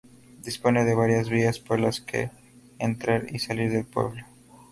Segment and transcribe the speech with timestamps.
[0.41, 2.31] Dispone de varias vías por las que
[2.79, 4.25] entrar y salir del pueblo.